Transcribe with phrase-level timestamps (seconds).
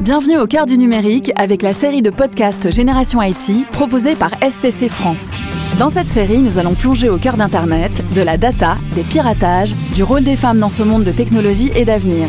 [0.00, 4.88] Bienvenue au cœur du numérique avec la série de podcasts Génération IT proposée par SCC
[4.88, 5.34] France.
[5.78, 10.02] Dans cette série, nous allons plonger au cœur d'Internet, de la data, des piratages, du
[10.02, 12.28] rôle des femmes dans ce monde de technologie et d'avenir.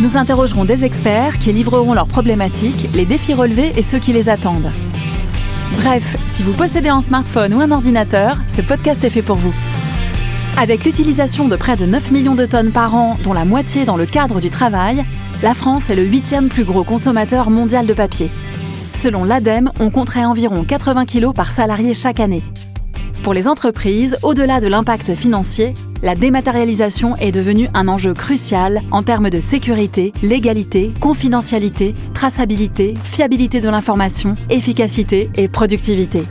[0.00, 4.28] Nous interrogerons des experts qui livreront leurs problématiques, les défis relevés et ceux qui les
[4.28, 4.72] attendent.
[5.76, 9.54] Bref, si vous possédez un smartphone ou un ordinateur, ce podcast est fait pour vous.
[10.58, 13.96] Avec l'utilisation de près de 9 millions de tonnes par an, dont la moitié dans
[13.96, 15.04] le cadre du travail,
[15.42, 18.30] la France est le huitième plus gros consommateur mondial de papier.
[18.94, 22.44] Selon l'ADEME, on compterait environ 80 kg par salarié chaque année.
[23.24, 29.02] Pour les entreprises, au-delà de l'impact financier, la dématérialisation est devenue un enjeu crucial en
[29.02, 36.22] termes de sécurité, légalité, confidentialité, traçabilité, fiabilité de l'information, efficacité et productivité.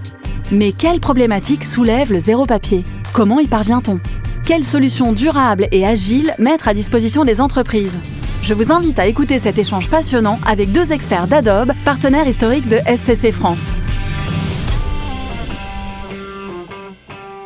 [0.51, 2.83] Mais quelles problématiques soulève le zéro papier?
[3.13, 3.99] Comment y parvient-on?
[4.45, 7.97] Quelles solutions durables et agiles mettre à disposition des entreprises?
[8.41, 12.79] Je vous invite à écouter cet échange passionnant avec deux experts d'Adobe, partenaires historiques de
[12.87, 13.61] SCC France.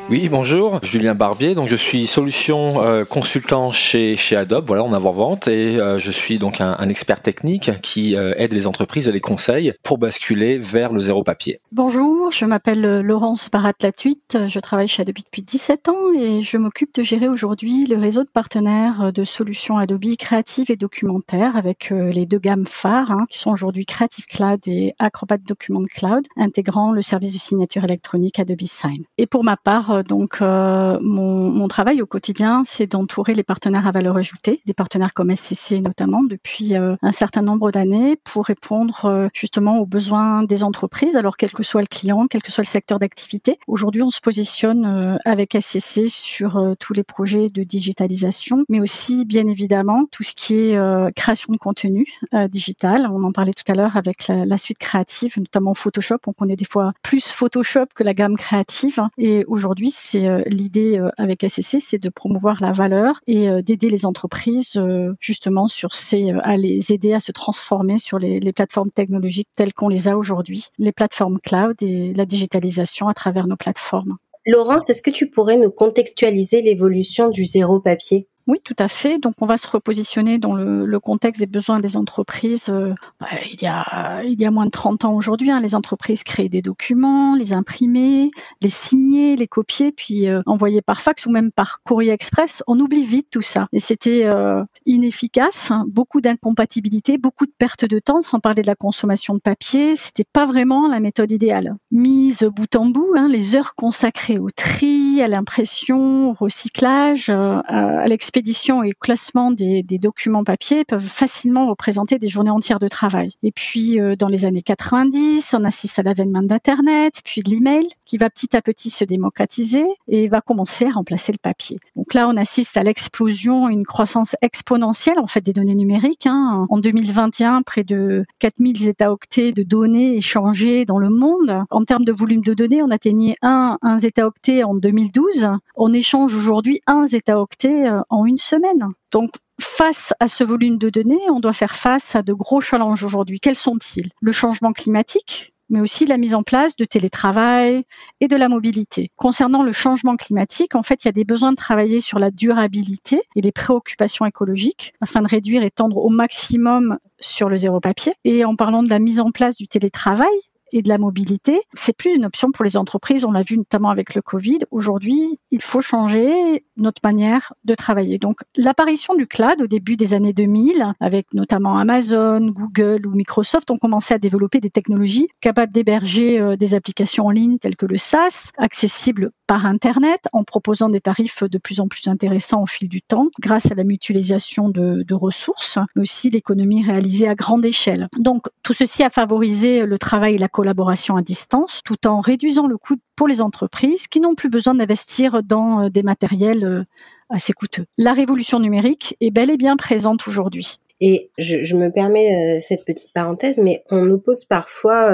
[0.08, 1.56] Oui, bonjour, Julien Barbier.
[1.56, 6.38] Donc, je suis solution euh, consultant chez, Adobe, voilà, en avant-vente, et euh, je suis
[6.38, 10.60] donc un, un expert technique qui euh, aide les entreprises et les conseils pour basculer
[10.60, 11.58] vers le zéro papier.
[11.72, 16.94] Bonjour, je m'appelle Laurence Barat-Latuite, je travaille chez Adobe depuis 17 ans et je m'occupe
[16.94, 22.28] de gérer aujourd'hui le réseau de partenaires de solutions Adobe créatives et documentaires avec les
[22.28, 27.02] deux gammes phares hein, qui sont aujourd'hui Creative Cloud et Acrobat Document Cloud, intégrant le
[27.02, 29.04] service de signature électronique Adobe Sign.
[29.18, 33.92] Et pour ma part, donc, euh, mon, travail au quotidien, c'est d'entourer les partenaires à
[33.92, 39.06] valeur ajoutée, des partenaires comme SCC notamment, depuis euh, un certain nombre d'années, pour répondre
[39.06, 42.64] euh, justement aux besoins des entreprises, alors quel que soit le client, quel que soit
[42.64, 43.60] le secteur d'activité.
[43.68, 49.48] Aujourd'hui, on se positionne avec SCC sur tous les projets de digitalisation, mais aussi, bien
[49.48, 52.06] évidemment, tout ce qui est création de contenu
[52.50, 53.08] digital.
[53.12, 56.18] On en parlait tout à l'heure avec la, la, suite créative, notamment Photoshop.
[56.28, 59.02] On connaît des fois plus Photoshop que la gamme créative.
[59.18, 63.62] Et aujourd'hui, c'est euh, l'idée euh, avec SCC, c'est de promouvoir la valeur et euh,
[63.62, 64.82] d'aider les entreprises
[65.20, 69.90] justement sur ces, à les aider à se transformer sur les plateformes technologiques telles qu'on
[69.90, 74.18] les a aujourd'hui, les plateformes cloud et la digitalisation à travers nos plateformes.
[74.46, 78.28] Laurence, est-ce que tu pourrais nous contextualiser l'évolution du zéro papier?
[78.48, 79.18] Oui, tout à fait.
[79.18, 82.70] Donc, on va se repositionner dans le, contexte des besoins des entreprises.
[82.70, 86.62] Euh, bah, il, y a, moins de 30 ans aujourd'hui, hein, les entreprises créaient des
[86.62, 91.82] documents, les imprimer, les signer, les copier, puis euh, envoyer par fax ou même par
[91.84, 92.64] courrier express.
[92.68, 93.68] On oublie vite tout ça.
[93.74, 98.68] Et c'était euh, inefficace, hein, beaucoup d'incompatibilité, beaucoup de perte de temps, sans parler de
[98.68, 99.96] la consommation de papier.
[99.96, 101.76] C'était pas vraiment la méthode idéale.
[101.92, 108.08] Mise bout en bout, hein, les heures consacrées au tri, à l'impression, au recyclage, à
[108.08, 112.88] l'expérience l'expédition et le classement des, documents papier peuvent facilement représenter des journées entières de
[112.88, 113.30] travail.
[113.44, 117.88] Et puis, euh, dans les années 90, on assiste à l'avènement d'Internet, puis de l'email,
[118.04, 121.78] qui va petit à petit se démocratiser et va commencer à remplacer le papier.
[121.96, 126.26] Donc là, on assiste à l'explosion, une croissance exponentielle en fait des données numériques.
[126.26, 126.66] Hein.
[126.70, 131.64] En 2021, près de 4000 zeta-octets de données échangées dans le monde.
[131.70, 134.74] En termes de volume de données, on atteignait 1, 1 zeta-octet en
[135.10, 135.58] 2012.
[135.76, 138.88] On échange aujourd'hui 1 zeta-octet euh, en une semaine.
[139.12, 143.04] Donc, face à ce volume de données, on doit faire face à de gros challenges
[143.04, 143.40] aujourd'hui.
[143.40, 144.10] Quels sont-ils?
[144.22, 147.84] Le changement climatique, mais aussi la mise en place de télétravail
[148.20, 149.12] et de la mobilité.
[149.16, 152.32] Concernant le changement climatique, en fait, il y a des besoins de travailler sur la
[152.32, 157.80] durabilité et les préoccupations écologiques afin de réduire et tendre au maximum sur le zéro
[157.80, 158.14] papier.
[158.24, 160.28] Et en parlant de la mise en place du télétravail,
[160.76, 163.24] et de la mobilité, c'est plus une option pour les entreprises.
[163.24, 164.60] On l'a vu notamment avec le Covid.
[164.72, 168.20] Aujourd'hui, il faut changer notre manière de travailler.
[168.20, 173.72] Donc, l'apparition du cloud au début des années 2000, avec notamment Amazon, Google ou Microsoft,
[173.72, 177.86] ont commencé à développer des technologies capables d'héberger euh, des applications en ligne telles que
[177.86, 182.66] le SaaS, accessibles par Internet, en proposant des tarifs de plus en plus intéressants au
[182.66, 187.66] fil du temps, grâce à la mutualisation de, ressources, mais aussi l'économie réalisée à grande
[187.66, 188.10] échelle.
[188.18, 192.68] Donc, tout ceci a favorisé le travail et la collaboration à distance, tout en réduisant
[192.68, 196.84] le coût pour les entreprises qui n'ont plus besoin d'investir dans euh, des matériels euh,
[197.30, 197.86] assez coûteux.
[197.98, 200.80] La révolution numérique est bel et bien présente aujourd'hui.
[201.02, 205.10] Et je, je, me permets euh, cette petite parenthèse, mais on oppose parfois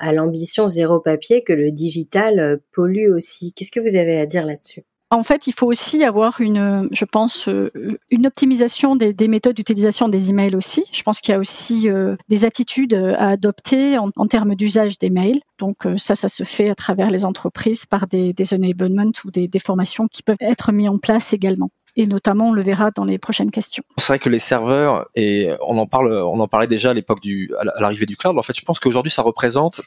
[0.00, 3.52] à l'ambition zéro papier que le digital pollue aussi.
[3.52, 4.84] Qu'est-ce que vous avez à dire là-dessus?
[5.10, 7.70] En fait, il faut aussi avoir une, je pense, euh,
[8.10, 10.84] une optimisation des, des méthodes d'utilisation des emails aussi.
[10.92, 14.98] Je pense qu'il y a aussi euh, des attitudes à adopter en, en termes d'usage
[14.98, 15.40] des mails.
[15.60, 19.30] Donc euh, ça, ça se fait à travers les entreprises par des, des enablements ou
[19.30, 21.70] des, des, formations qui peuvent être mis en place également.
[21.96, 23.82] Et notamment on le verra dans les prochaines questions.
[23.98, 27.20] C'est vrai que les serveurs et on en parle, on en parlait déjà à l'époque
[27.20, 28.38] du à l'arrivée du cloud.
[28.38, 29.80] En fait, je pense qu'aujourd'hui ça représente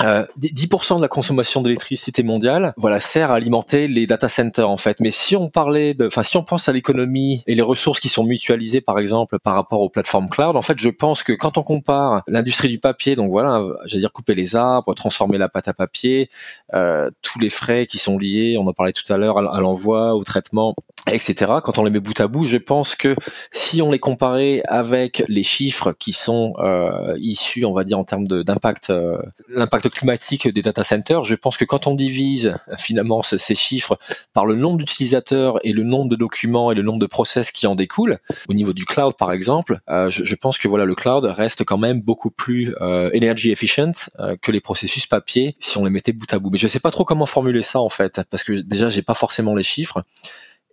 [0.00, 4.76] 10% euh, de la consommation d'électricité mondiale, voilà, sert à alimenter les data centers en
[4.76, 4.98] fait.
[5.00, 8.08] Mais si on parlait de, enfin, si on pense à l'économie et les ressources qui
[8.08, 11.58] sont mutualisées, par exemple, par rapport aux plateformes cloud, en fait, je pense que quand
[11.58, 15.68] on compare l'industrie du papier, donc voilà, j'allais dire couper les arbres, transformer la pâte
[15.68, 16.30] à papier,
[16.72, 20.14] euh, tous les frais qui sont liés, on en parlait tout à l'heure, à l'envoi,
[20.14, 20.74] au traitement,
[21.12, 21.52] etc.
[21.64, 23.14] Quand on les met bout à bout, je pense que
[23.52, 28.04] si on les comparait avec les chiffres qui sont euh, issus, on va dire en
[28.04, 29.18] termes d'impact, euh,
[29.48, 33.98] l'impact climatique des data centers, je pense que quand on divise finalement ces chiffres
[34.32, 37.66] par le nombre d'utilisateurs et le nombre de documents et le nombre de process qui
[37.66, 38.18] en découlent,
[38.48, 41.64] au niveau du cloud par exemple, euh, je, je, pense que voilà le cloud reste
[41.64, 45.90] quand même beaucoup plus euh, energy efficient euh, que les processus papier si on les
[45.90, 46.50] mettait bout à bout.
[46.50, 49.14] Mais je sais pas trop comment formuler ça en fait, parce que déjà j'ai pas
[49.14, 50.04] forcément les chiffres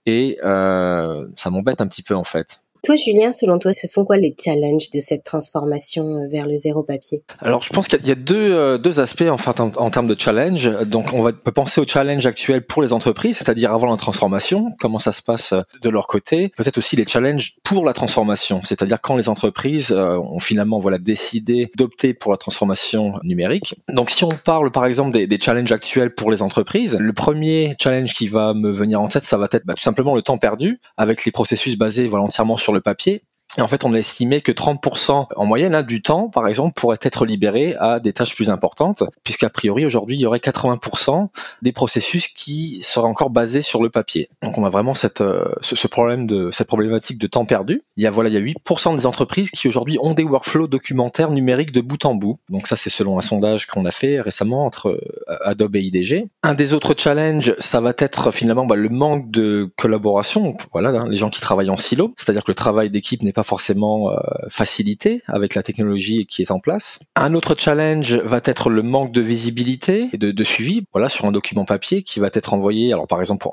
[0.08, 2.62] et euh, ça m'embête un petit peu en fait.
[2.84, 6.56] Toi, Julien, selon toi, ce sont quoi les challenges de cette transformation euh, vers le
[6.58, 7.24] zéro papier?
[7.40, 10.16] Alors, je pense qu'il y a deux, euh, deux aspects en, fait, en, termes de
[10.18, 10.70] challenge.
[10.86, 14.72] Donc, on va peut penser au challenge actuel pour les entreprises, c'est-à-dire avant la transformation,
[14.80, 16.50] comment ça se passe euh, de leur côté.
[16.56, 21.72] Peut-être aussi les challenges pour la transformation, c'est-à-dire quand les entreprises ont finalement voilà décidé
[21.76, 23.76] d'opter pour la transformation numérique.
[23.90, 27.76] Donc, si on parle par exemple des, des, challenges actuels pour les entreprises, le premier
[27.82, 30.38] challenge qui va me venir en tête, ça va être bah, tout simplement le temps
[30.38, 33.24] perdu avec les processus basés voilà entièrement sur sur le papier
[33.62, 36.98] en fait, on a estimé que 30% en moyenne hein, du temps, par exemple, pourrait
[37.02, 41.30] être libéré à des tâches plus importantes, puisqu'a priori aujourd'hui, il y aurait 80%
[41.62, 44.30] des processus qui seraient encore basés sur le papier.
[44.44, 47.82] Donc, on a vraiment cette, euh, ce, problème de problématique de temps perdu.
[47.96, 50.68] Il y a voilà, il y a 8% des entreprises qui aujourd'hui ont des workflows
[50.68, 52.40] documentaires numériques de bout en bout.
[52.50, 56.28] Donc ça, c'est selon un sondage qu'on a fait récemment entre euh, Adobe et IDG.
[56.44, 60.58] Un des autres challenges, ça va être finalement bah, le manque de collaboration.
[60.74, 63.44] voilà, hein, les gens qui travaillent en silo, c'est-à-dire que le travail d'équipe n'est pas
[63.48, 64.16] forcément euh,
[64.50, 67.00] facilité avec la technologie qui est en place.
[67.16, 71.32] Un autre challenge va être le manque de visibilité et de, suivi, voilà, sur un
[71.32, 73.48] document papier qui va être envoyé, alors par exemple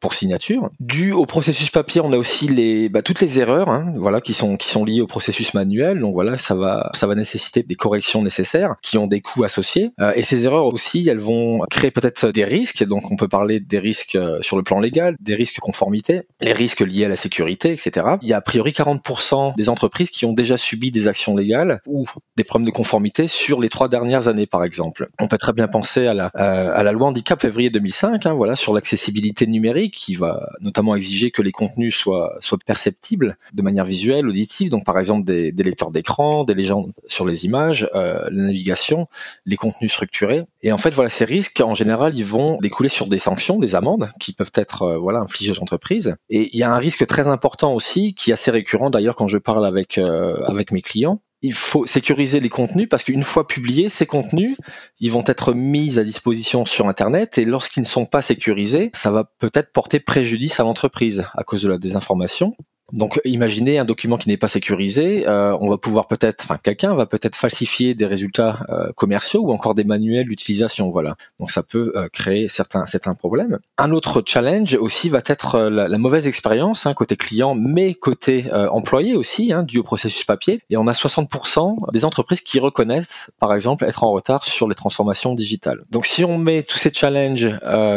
[0.00, 0.70] pour, signature.
[0.80, 4.32] Dû au processus papier, on a aussi les, bah, toutes les erreurs, hein, voilà, qui
[4.32, 5.98] sont qui sont liées au processus manuel.
[5.98, 9.90] Donc voilà, ça va ça va nécessiter des corrections nécessaires qui ont des coûts associés.
[10.00, 12.84] Euh, et ces erreurs aussi, elles vont créer peut-être des risques.
[12.84, 16.52] Donc on peut parler des risques euh, sur le plan légal, des risques conformité, les
[16.52, 18.06] risques liés à la sécurité, etc.
[18.22, 21.80] Il y a a priori 40% des entreprises qui ont déjà subi des actions légales
[21.86, 22.06] ou
[22.36, 25.08] des problèmes de conformité sur les trois dernières années, par exemple.
[25.20, 29.46] On peut très bien penser à la, loi handicap février 2005, hein, voilà, sur l'accessibilité
[29.46, 34.84] numérique, qui va notamment exiger que les contenus soient, perceptibles de manière visuelle, auditive, donc
[34.84, 39.06] par exemple des, des lecteurs d'écran, des légendes sur les images, euh, la navigation,
[39.44, 40.44] les contenus structurés.
[40.62, 43.74] Et en fait, voilà, ces risques, en général, ils vont découler sur des sanctions, des
[43.74, 46.16] amendes, qui peuvent être euh, voilà infligées aux entreprises.
[46.30, 49.28] Et il y a un risque très important aussi, qui est assez récurrent d'ailleurs quand
[49.28, 53.46] je parle avec euh, avec mes clients, il faut sécuriser les contenus parce qu'une fois
[53.46, 54.56] publiés, ces contenus,
[55.00, 59.10] ils vont être mis à disposition sur Internet et lorsqu'ils ne sont pas sécurisés, ça
[59.10, 62.56] va peut-être porter préjudice à l'entreprise à cause de la désinformation.
[62.92, 65.26] Donc, imaginez un document qui n'est pas sécurisé.
[65.26, 69.52] Euh, on va pouvoir peut-être, enfin, quelqu'un va peut-être falsifier des résultats euh, commerciaux ou
[69.52, 70.90] encore des manuels d'utilisation.
[70.90, 71.16] Voilà.
[71.40, 73.58] Donc, ça peut euh, créer certains certains problèmes.
[73.76, 79.16] Un autre challenge aussi va être la, mauvaise expérience hein, côté client, mais côté employé
[79.16, 80.60] aussi, hein, dû au processus papier.
[80.70, 84.74] Et on a 60% des entreprises qui reconnaissent, par exemple, être en retard sur les
[84.74, 85.84] transformations digitales.
[85.90, 87.48] Donc, si on met tous ces challenges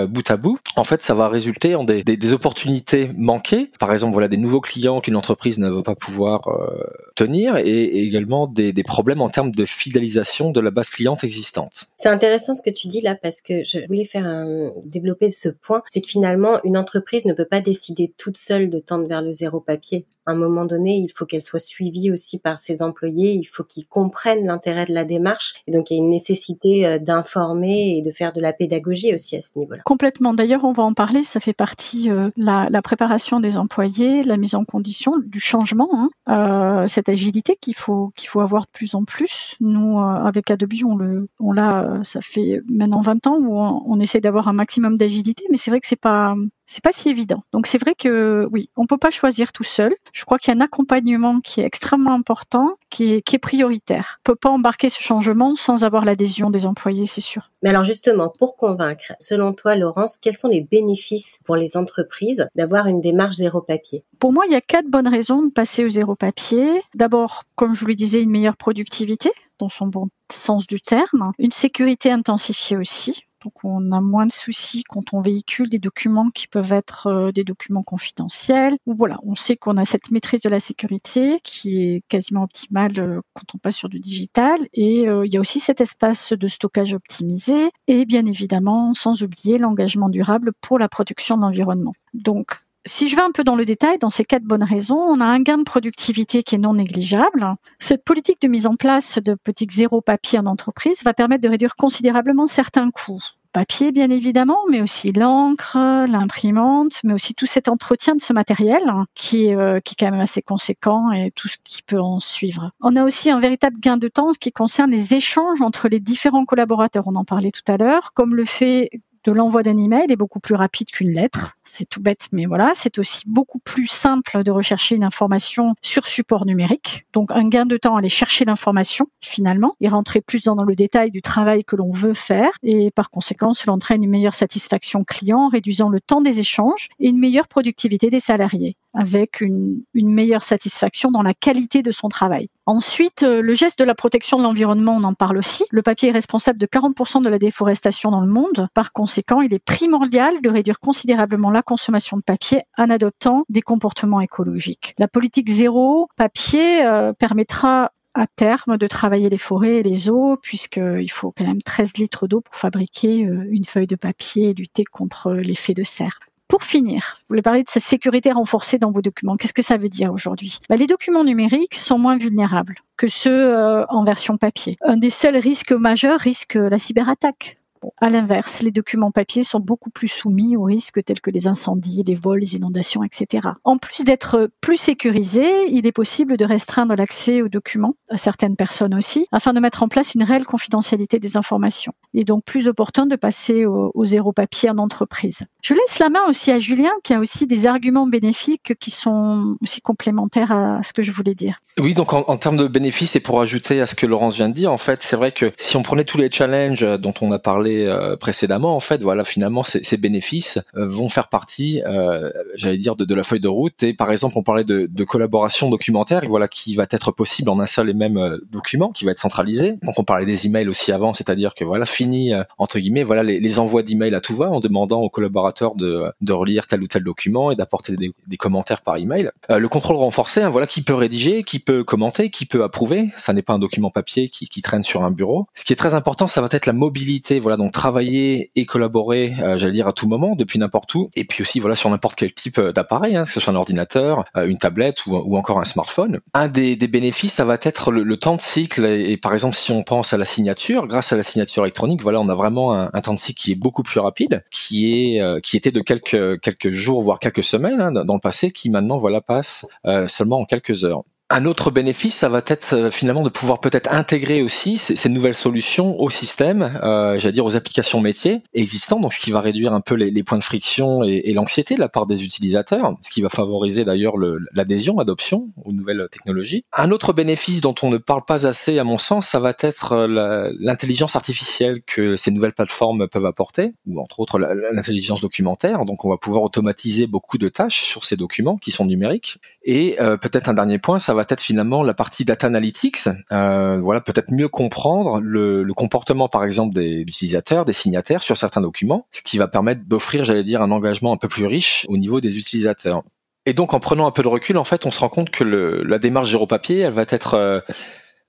[0.08, 3.72] bout à bout, en fait, ça va résulter en des, des opportunités manquées.
[3.80, 6.84] Par exemple, voilà, des nouveaux clients qu'une entreprise ne va pas pouvoir euh,
[7.16, 11.86] tenir et, également des, problèmes en termes de fidélisation de la base cliente existante.
[11.98, 15.50] C'est intéressant ce que tu dis là parce que je voulais faire un, développer ce
[15.50, 19.22] point, c'est que finalement une entreprise ne peut pas décider toute seule de tendre vers
[19.22, 20.06] le zéro papier.
[20.26, 23.64] À un moment donné, il faut qu'elle soit suivie aussi par ses employés, il faut
[23.64, 27.98] qu'ils comprennent l'intérêt de la démarche et donc il y a une nécessité euh, d'informer
[27.98, 29.82] et de faire de la pédagogie aussi à ce niveau-là.
[29.86, 30.34] Complètement.
[30.34, 34.38] D'ailleurs, on va en parler, ça fait partie euh, la, la préparation des employés, la
[34.38, 36.10] mise en conditions du changement, hein.
[36.30, 39.56] euh, cette agilité qu'il faut qu'il faut avoir de plus en plus.
[39.60, 43.58] Nous, euh, avec Adobe, on le, on l'a, euh, ça fait maintenant 20 ans où
[43.58, 46.36] on, essaie d'avoir un maximum d'agilité, mais c'est vrai que c'est pas
[46.70, 47.42] c'est pas si évident.
[47.52, 49.96] Donc c'est vrai que oui, on peut pas choisir tout seul.
[50.14, 53.40] Je crois qu'il y a un accompagnement qui est extrêmement important, qui est, qui est
[53.40, 54.20] prioritaire.
[54.22, 57.50] On peut pas embarquer ce changement sans avoir l'adhésion des employés, c'est sûr.
[57.64, 62.48] Mais alors justement, pour convaincre, selon toi, Laurence, quels sont les bénéfices pour les entreprises
[62.56, 64.04] d'avoir une démarche zéro papier?
[64.20, 66.84] Pour moi, il y a quatre bonnes raisons de passer au zéro papier.
[66.94, 71.32] D'abord, comme je vous le disais, une meilleure productivité dans son bon sens du terme,
[71.40, 76.30] une sécurité intensifiée aussi, Donc on a moins de soucis quand on véhicule des documents
[76.30, 78.78] qui peuvent être euh, des documents confidentiels.
[78.86, 83.22] Voilà, on sait qu'on a cette maîtrise de la sécurité qui est quasiment optimale euh,
[83.34, 84.60] quand on passe sur du digital.
[84.74, 89.24] Et euh, il y a aussi cet espace de stockage optimisé et bien évidemment, sans
[89.24, 91.94] oublier l'engagement durable pour la production de l'environnement.
[92.14, 95.20] Donc si je vais un peu dans le détail, dans ces quatre bonnes raisons, on
[95.20, 97.56] a un gain de productivité qui est non négligeable.
[97.80, 101.50] Cette politique de mise en place de politiques zéro papier en entreprise va permettre de
[101.50, 103.22] réduire considérablement certains coûts
[103.52, 108.84] papier bien évidemment, mais aussi l'encre, l'imprimante, mais aussi tout cet entretien de ce matériel
[109.16, 112.20] qui est, euh, qui est quand même assez conséquent et tout ce qui peut en
[112.20, 112.72] suivre.
[112.82, 116.00] On a aussi un véritable gain de temps ce qui concerne les échanges entre les
[116.00, 117.08] différents collaborateurs.
[117.08, 118.90] On en parlait tout à l'heure, comme le fait
[119.26, 121.58] de l'envoi d'un email est beaucoup plus rapide qu'une lettre.
[121.64, 122.72] C'est tout bête, mais voilà.
[122.74, 127.06] C'est aussi beaucoup plus simple de rechercher une information sur support numérique.
[127.14, 130.76] Donc, un gain de temps à aller chercher l'information, finalement, et rentrer plus dans le
[130.76, 132.52] détail du travail que l'on veut faire.
[132.64, 137.10] Et par conséquent, cela entraîne une meilleure satisfaction client, réduisant le temps des échanges et
[137.10, 142.50] une meilleure productivité des salariés avec une, meilleure satisfaction dans la qualité de son travail.
[142.66, 145.64] Ensuite, euh, le geste de la protection de l'environnement, on en parle aussi.
[145.72, 148.68] Le papier est responsable de 40% de la déforestation dans le monde.
[148.74, 153.62] Par conséquent, il est primordial de réduire considérablement la consommation de papier en adoptant des
[153.62, 154.96] comportements écologiques.
[154.98, 160.38] La politique zéro papier euh, permettra à terme de travailler les forêts et les eaux,
[160.42, 164.54] puisqu'il faut quand même 13 litres d'eau pour fabriquer euh, une feuille de papier et
[164.54, 166.18] lutter contre l'effet de serre.
[166.50, 169.38] Pour finir, vous voulez parler de cette sécurité renforcée dans vos documents.
[169.38, 170.58] Qu'est-ce que ça veut dire aujourd'hui?
[170.68, 174.76] Bah, Les documents numériques sont moins vulnérables que ceux euh, en version papier.
[174.82, 177.59] Un des seuls risques majeurs risque la cyberattaque
[177.98, 182.04] à l'inverse, les documents papier sont beaucoup plus soumis aux risques tels que les incendies,
[182.06, 183.50] les vols, les inondations, etc.
[183.64, 188.56] En plus d'être plus sécurisés, il est possible de restreindre l'accès aux documents à certaines
[188.56, 191.94] personnes aussi, afin de mettre en place une réelle confidentialité des informations.
[192.14, 195.46] Il est donc plus opportun de passer au, zéro papier en entreprise.
[195.62, 199.56] Je laisse la main aussi à Julien, qui a aussi des arguments bénéfiques qui sont
[199.62, 201.60] aussi complémentaires à ce que je voulais dire.
[201.78, 204.54] Oui, donc en, termes de bénéfices, et pour ajouter à ce que Laurence vient de
[204.54, 207.40] dire, en fait, c'est vrai que si on prenait tous les challenges dont on a
[207.40, 212.78] parlé euh, précédemment, en fait, voilà, finalement, ces, bénéfices euh, vont faire partie, euh, j'allais
[212.78, 213.84] dire, de, la feuille de route.
[213.84, 217.66] Et par exemple, on parlait de, collaboration documentaire, voilà, qui va être possible en un
[217.66, 219.78] seul et même document, qui va être centralisé.
[219.82, 223.60] Donc, on parlait des emails aussi avant, c'est-à-dire que voilà, fini entre guillemets, voilà, les,
[223.60, 227.52] envois d'emails à tout va, en demandant aux collaborateurs de, relire tel ou tel document
[227.52, 229.32] et d'apporter des, commentaires par email.
[229.50, 233.10] le contrôle renforcé, hein, voilà, qui peut rédiger, qui peut commenter, qui peut approuver.
[233.16, 235.48] Ça n'est pas un document papier qui, qui traîne sur un bureau.
[235.56, 237.40] Ce qui est très important, ça va être la mobilité.
[237.40, 241.26] Voilà, donc travailler et collaborer, euh, j'allais dire à tout moment, depuis n'importe où, et
[241.26, 244.24] puis aussi voilà sur n'importe quel type euh, d'appareil, hein, que ce soit un ordinateur,
[244.38, 246.22] euh, une tablette ou, encore un smartphone.
[246.34, 248.86] Un des, bénéfices, ça va être le, temps de cycle.
[248.86, 252.22] Et, par exemple, si on pense à la signature, grâce à la signature électronique, voilà,
[252.22, 255.42] on a vraiment un, un temps de cycle qui est beaucoup plus rapide, qui est
[255.42, 258.98] qui était de quelques quelques jours voire quelques semaines hein, dans le passé, qui maintenant
[258.98, 259.68] voilà passe
[260.08, 261.04] seulement en quelques heures.
[261.32, 265.36] Un autre bénéfice, ça va être euh, finalement de pouvoir peut-être intégrer aussi ces, nouvelles
[265.36, 269.72] solutions au système, euh, j'allais dire aux applications métiers existants, donc ce qui va réduire
[269.72, 273.22] un peu les, points de friction et, l'anxiété de la part des utilisateurs, ce qui
[273.22, 274.16] va favoriser d'ailleurs
[274.54, 276.66] l'adhésion, l'adoption aux nouvelles technologies.
[276.74, 279.92] Un autre bénéfice dont on ne parle pas assez, à mon sens, ça va être
[279.92, 285.86] euh, l'intelligence artificielle que ces nouvelles plateformes peuvent apporter, ou entre autres l'intelligence documentaire.
[285.86, 289.38] Donc on va pouvoir automatiser beaucoup de tâches sur ces documents qui sont numériques.
[289.64, 293.08] Et euh, peut-être un dernier point, ça va va être finalement la partie data analytics.
[293.32, 298.62] Euh, voilà, peut-être mieux comprendre le, comportement, par exemple, des utilisateurs, des signataires sur certains
[298.62, 301.98] documents, ce qui va permettre d'offrir, j'allais dire, un engagement un peu plus riche au
[301.98, 303.04] niveau des utilisateurs.
[303.46, 305.44] Et donc, en prenant un peu de recul, en fait, on se rend compte que
[305.44, 307.60] la démarche zéro papier, elle va être euh,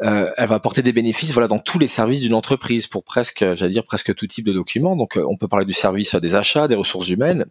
[0.03, 3.45] euh, elle va apporter des bénéfices voilà dans tous les services d'une entreprise pour presque
[3.55, 6.69] j'allais dire presque tout type de documents donc on peut parler du service des achats
[6.69, 7.45] des ressources humaines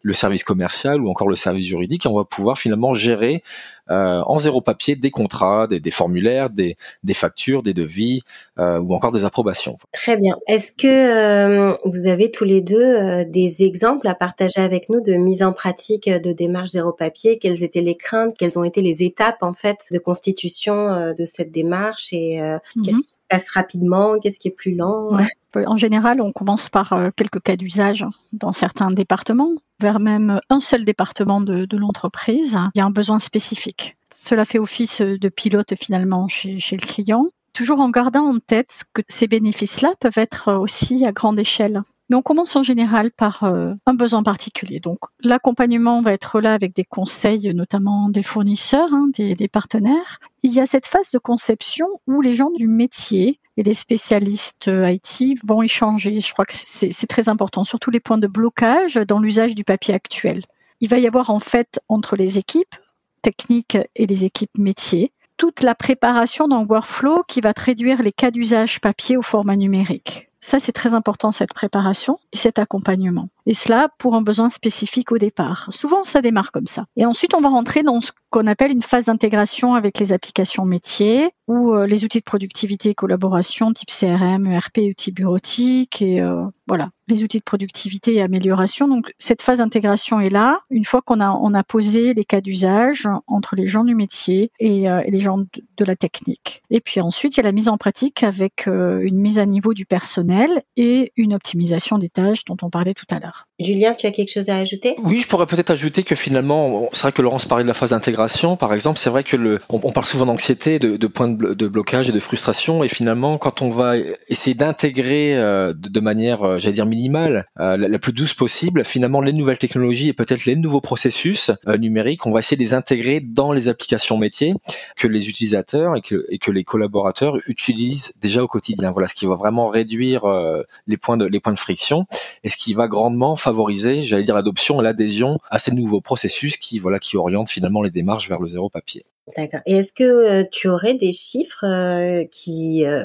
[0.00, 3.42] le service commercial ou encore le service juridique on va pouvoir finalement gérer
[3.88, 6.76] en zéro papier des contrats, des, formulaires, des,
[7.14, 8.22] factures, des devis
[8.58, 9.76] euh, ou encore des approbations.
[9.92, 10.36] Très bien.
[10.46, 15.14] Est-ce que euh, vous avez tous les deux des exemples à partager avec nous de
[15.14, 17.38] mise en pratique de démarche zéro papier?
[17.38, 18.34] Quelles étaient les craintes?
[18.38, 22.12] Quelles ont été les étapes en fait de constitution de cette démarche?
[22.12, 22.40] Et
[22.84, 23.02] qu'est-ce mhm.
[23.02, 24.18] qui se passe rapidement?
[24.20, 25.10] Qu'est-ce qui est plus lent?
[25.54, 30.84] En général, on commence par quelques cas d'usage dans certains départements vers même un seul
[30.84, 33.96] département de, l'entreprise, il y a un besoin spécifique.
[34.10, 37.26] Cela fait office de pilote finalement chez, le client.
[37.52, 41.82] Toujours en gardant en tête que ces bénéfices-là peuvent être aussi à grande échelle.
[42.08, 44.80] Mais on commence en général par euh, un besoin particulier.
[44.80, 50.18] Donc l'accompagnement va être là avec des conseils, notamment des fournisseurs, hein, des, des, partenaires.
[50.42, 54.68] Il y a cette phase de conception où les gens du métier et les spécialistes
[54.68, 56.20] euh, IT vont échanger.
[56.20, 59.94] Je crois que c'est très important, surtout les points de blocage dans l'usage du papier
[59.94, 60.42] actuel.
[60.80, 62.74] Il va y avoir en fait entre les équipes
[63.22, 68.30] techniques et les équipes métiers toute la préparation d'un workflow qui va traduire les cas
[68.30, 70.30] d'usage papier au format numérique.
[70.38, 73.28] Ça, c'est très important, cette préparation et cet accompagnement.
[73.46, 75.66] Et cela pour un besoin spécifique au départ.
[75.70, 76.84] Souvent, ça démarre comme ça.
[76.96, 80.64] Et ensuite, on va rentrer dans ce qu'on appelle une phase d'intégration avec les applications
[80.64, 86.20] métiers ou euh, les outils de productivité et collaboration type CRM, ERP, outils bureautiques et
[86.22, 88.88] euh, voilà, les outils de productivité et amélioration.
[88.88, 93.54] Donc cette phase d'intégration est là une fois qu'on a posé les cas d'usage entre
[93.54, 96.62] les gens du métier et, euh, les gens de, la technique.
[96.70, 99.74] Et puis ensuite, il y a la mise en pratique avec une mise à niveau
[99.74, 103.31] du personnel et une optimisation des tâches dont on parlait tout à l'heure.
[103.58, 104.96] Julien, tu as quelque chose à ajouter?
[105.02, 107.90] Oui, je pourrais peut-être ajouter que finalement, c'est vrai que Laurence parlait de la phase
[107.90, 111.54] d'intégration, par exemple, c'est vrai que le, on, parle souvent d'anxiété, de, de points de,
[111.54, 113.94] de, blocage et de frustration, et finalement, quand on va
[114.28, 118.34] essayer d'intégrer euh, de, de, manière, euh, j'allais dire minimale, euh, la, la, plus douce
[118.34, 122.56] possible, finalement, les nouvelles technologies et peut-être les nouveaux processus euh, numériques, on va essayer
[122.56, 124.54] de les intégrer dans les applications métiers
[124.96, 128.90] que les utilisateurs et que, et que les collaborateurs utilisent déjà au quotidien.
[128.90, 132.06] Voilà, ce qui va vraiment réduire euh, les points de les points de friction
[132.44, 136.56] et ce qui va grandement favoriser, j'allais dire, l'adoption et l'adhésion à ces nouveaux processus
[136.56, 139.04] qui voilà qui orientent finalement les démarches vers le zéro papier.
[139.36, 139.60] D'accord.
[139.66, 143.04] Et est-ce que euh, tu aurais des chiffres euh, qui euh,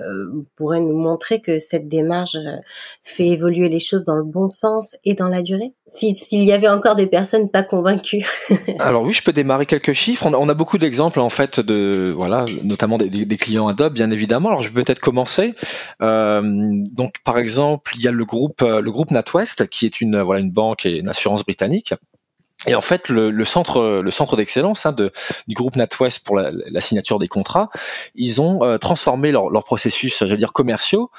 [0.56, 2.36] pourraient nous montrer que cette démarche
[3.04, 5.74] fait évoluer les choses dans le bon sens et dans la durée?
[5.86, 8.26] S'il si, y avait encore des personnes pas convaincues.
[8.80, 10.26] Alors oui, je peux démarrer quelques chiffres.
[10.26, 13.94] On a, on a beaucoup d'exemples en fait de voilà, notamment des, des, clients Adobe,
[13.94, 14.50] bien évidemment.
[14.50, 15.54] Alors je vais peut-être commencer.
[16.00, 20.40] donc par exemple, il y a le groupe le groupe NatWest qui est une voilà
[20.42, 21.94] une banque et une assurance britannique
[22.66, 27.20] et en fait, le, centre, le centre d'excellence hein, du groupe NatWest pour la, signature
[27.20, 27.70] des contrats,
[28.16, 31.12] ils ont euh, transformé leur, leur processus, j'allais dire commerciaux,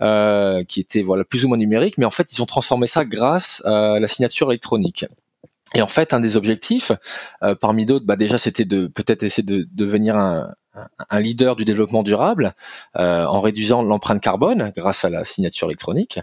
[0.00, 3.04] euh, qui étaient voilà plus ou moins numériques, mais en fait, ils ont transformé ça
[3.04, 5.06] grâce à la signature électronique.
[5.74, 6.92] Et en fait, un des objectifs,
[7.42, 10.54] euh, parmi d'autres, bah déjà, c'était de peut-être essayer de devenir un,
[11.10, 12.54] un leader du développement durable
[12.96, 16.20] euh, en réduisant l'empreinte carbone grâce à la signature électronique.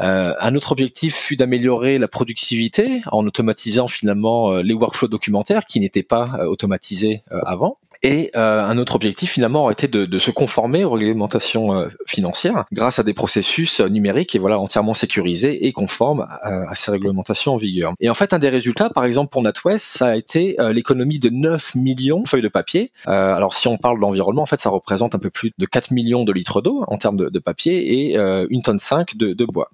[0.00, 5.66] Euh, un autre objectif fut d'améliorer la productivité en automatisant finalement euh, les workflows documentaires
[5.66, 7.78] qui n'étaient pas euh, automatisés euh, avant.
[8.06, 12.98] Et un autre objectif finalement aurait été de, de se conformer aux réglementations financières grâce
[12.98, 17.56] à des processus numériques et voilà entièrement sécurisés et conformes à, à, ces réglementations en
[17.56, 17.94] vigueur.
[18.00, 21.30] Et en fait, un des résultats, par exemple pour NatWest, ça a été l'économie de
[21.30, 22.92] 9 millions de feuilles de papier.
[23.06, 26.24] alors si on parle d'environnement, en fait, ça représente un peu plus de 4 millions
[26.24, 29.70] de litres d'eau en termes de, papier et une tonne 5 de, de bois.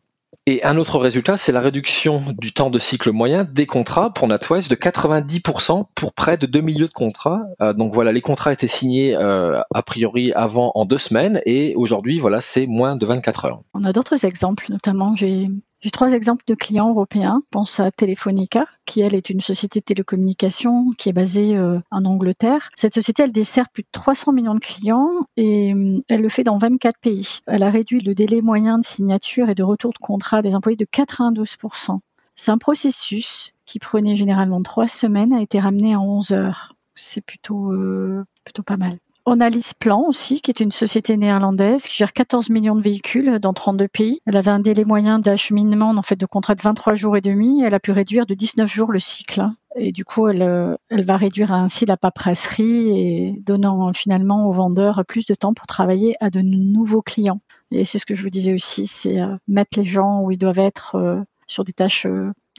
[0.46, 4.26] Et un autre résultat, c'est la réduction du temps de cycle moyen des contrats pour
[4.26, 7.42] NatWest de 90% pour près de 2 millions de contrats.
[7.60, 11.74] Euh, donc voilà, les contrats étaient signés euh, a priori avant en deux semaines et
[11.76, 13.60] aujourd'hui, voilà, c'est moins de 24 heures.
[13.74, 17.42] On a d'autres exemples, notamment j'ai j'ai trois exemples de clients européens.
[17.50, 22.04] Pense à Telefonica, qui elle est une société de télécommunications qui est basée euh, en
[22.04, 22.70] Angleterre.
[22.76, 26.44] Cette société, elle dessert plus de 300 millions de clients et euh, elle le fait
[26.44, 27.40] dans 24 pays.
[27.46, 30.76] Elle a réduit le délai moyen de signature et de retour de contrat des employés
[30.76, 32.00] de 92%
[32.34, 36.74] C'est un processus qui prenait généralement trois semaines, a été ramené à 11 heures.
[36.94, 38.98] C'est plutôt euh, plutôt pas mal.
[39.26, 43.38] On a Lisplan aussi, qui est une société néerlandaise qui gère 14 millions de véhicules
[43.38, 44.20] dans 32 pays.
[44.26, 47.62] Elle avait un délai moyen d'acheminement en fait de contrat de 23 jours et demi.
[47.62, 49.44] Elle a pu réduire de 19 jours le cycle.
[49.76, 54.52] Et du coup, elle, euh, elle va réduire ainsi la paperasserie et donnant finalement aux
[54.52, 57.40] vendeurs plus de temps pour travailler à de nouveaux clients.
[57.70, 60.38] Et c'est ce que je vous disais aussi, c'est euh, mettre les gens où ils
[60.38, 62.06] doivent être euh, sur des tâches,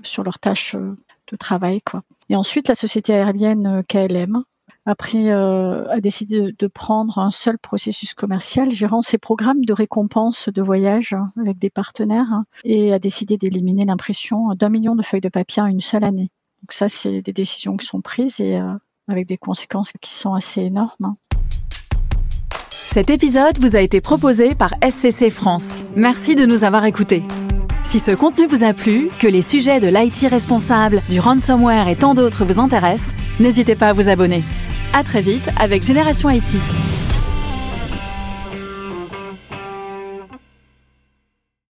[0.04, 2.04] sur leurs tâches de travail, quoi.
[2.30, 4.44] Et ensuite, la société aérienne KLM,
[4.88, 10.62] euh, a décidé de, prendre un seul processus commercial gérant ses programmes de récompense de
[10.62, 15.30] voyage avec des partenaires hein, et a décidé d'éliminer l'impression d'un million de feuilles de
[15.30, 16.32] papier en une seule année.
[16.62, 18.74] Donc ça, c'est des décisions qui sont prises et euh,
[19.08, 20.90] avec des conséquences qui sont assez énormes.
[21.04, 21.16] Hein.
[22.70, 25.84] Cet épisode vous a été proposé par SCC France.
[25.96, 27.24] Merci de nous avoir écoutés.
[27.84, 31.96] Si ce contenu vous a plu, que les sujets de l'IT responsable, du ransomware et
[31.96, 34.44] tant d'autres vous intéressent, n'hésitez pas à vous abonner.
[34.94, 36.91] À très vite avec Génération IT.